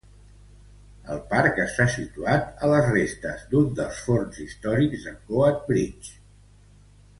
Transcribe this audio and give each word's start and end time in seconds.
El 1.15 1.19
parc 1.33 1.59
està 1.63 1.85
situat 1.95 2.49
a 2.67 2.71
les 2.71 2.89
restes 2.95 3.45
d'un 3.53 3.69
dels 3.81 4.01
forns 4.09 4.41
històrics 4.47 5.07
de 5.11 5.17
Coatbridge. 5.29 6.19